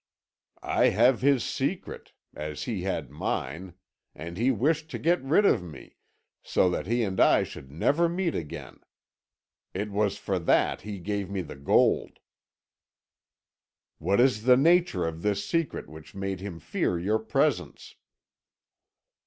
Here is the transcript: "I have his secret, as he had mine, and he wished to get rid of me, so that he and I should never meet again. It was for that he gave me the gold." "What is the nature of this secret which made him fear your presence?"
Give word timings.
"I 0.63 0.85
have 0.87 1.21
his 1.21 1.43
secret, 1.43 2.13
as 2.33 2.63
he 2.63 2.81
had 2.81 3.11
mine, 3.11 3.75
and 4.15 4.35
he 4.35 4.49
wished 4.49 4.89
to 4.89 4.97
get 4.97 5.21
rid 5.21 5.45
of 5.45 5.61
me, 5.61 5.97
so 6.41 6.71
that 6.71 6.87
he 6.87 7.03
and 7.03 7.19
I 7.19 7.43
should 7.43 7.69
never 7.69 8.09
meet 8.09 8.33
again. 8.33 8.79
It 9.75 9.91
was 9.91 10.17
for 10.17 10.39
that 10.39 10.81
he 10.81 10.97
gave 10.97 11.29
me 11.29 11.41
the 11.43 11.55
gold." 11.55 12.17
"What 13.99 14.19
is 14.19 14.41
the 14.41 14.57
nature 14.57 15.05
of 15.05 15.21
this 15.21 15.47
secret 15.47 15.87
which 15.87 16.15
made 16.15 16.39
him 16.39 16.59
fear 16.59 16.97
your 16.97 17.19
presence?" 17.19 17.93